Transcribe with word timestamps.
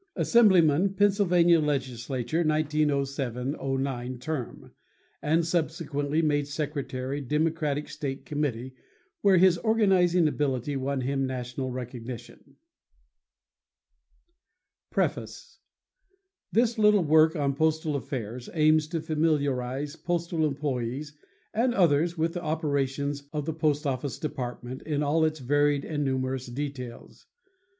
Assemblyman, 0.15 0.95
Pennsylvania 0.95 1.59
Legislature, 1.59 2.43
1907 2.43 3.51
09 3.55 4.17
term, 4.17 4.73
and 5.21 5.45
subsequently 5.45 6.23
made 6.23 6.47
Secretary 6.47 7.21
Democratic 7.21 7.87
State 7.87 8.25
Committee, 8.25 8.73
where 9.21 9.37
his 9.37 9.59
organizing 9.59 10.27
ability 10.27 10.75
won 10.75 11.01
him 11.01 11.27
national 11.27 11.69
recognition. 11.69 12.55
PREFACE 14.89 15.59
This 16.51 16.79
little 16.79 17.03
work 17.03 17.35
on 17.35 17.53
postal 17.53 17.95
affairs 17.95 18.49
aims 18.55 18.87
to 18.87 19.01
familiarize 19.01 19.95
postal 19.95 20.47
employes 20.47 21.13
and 21.53 21.75
others 21.75 22.17
with 22.17 22.33
the 22.33 22.41
operations 22.41 23.29
of 23.31 23.45
the 23.45 23.53
Post 23.53 23.85
Office 23.85 24.17
Department 24.17 24.81
in 24.81 25.03
all 25.03 25.23
its 25.23 25.37
varied 25.37 25.85
and 25.85 26.03
numerous 26.03 26.47
details. 26.47 27.27